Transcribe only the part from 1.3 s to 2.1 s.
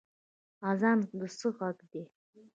څه غږ دی؟